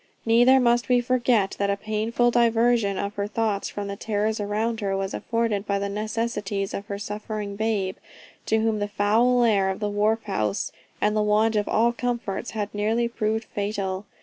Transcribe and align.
Neither 0.25 0.59
must 0.59 0.89
we 0.89 0.99
forget 0.99 1.55
that 1.59 1.69
a 1.69 1.77
painful 1.77 2.31
diversion 2.31 2.97
of 2.97 3.13
her 3.17 3.27
thoughts 3.27 3.69
from 3.69 3.87
the 3.87 3.95
terrors 3.95 4.39
around 4.39 4.79
her, 4.79 4.97
was 4.97 5.13
afforded 5.13 5.67
by 5.67 5.77
the 5.77 5.89
necessities 5.89 6.73
of 6.73 6.87
her 6.87 6.97
suffering 6.97 7.55
babe, 7.55 7.97
to 8.47 8.57
whom 8.61 8.79
the 8.79 8.87
foul 8.87 9.43
air 9.43 9.69
of 9.69 9.79
the 9.79 9.89
wharf 9.91 10.23
house, 10.23 10.71
and 10.99 11.15
the 11.15 11.21
want 11.21 11.55
of 11.55 11.67
all 11.69 11.91
comforts, 11.93 12.49
had 12.57 12.73
nearly 12.73 13.07
proved 13.07 13.43
fatal. 13.43 14.05